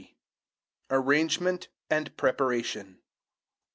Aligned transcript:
ARRANGEMENT 0.89 1.67
AND 1.91 2.17
PREPARATION. 2.17 3.03